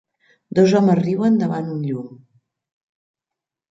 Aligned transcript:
Dos 0.59 0.71
homes 0.79 0.97
riuen 1.01 1.37
davant 1.43 1.69
un 1.75 1.85
llum. 1.91 2.09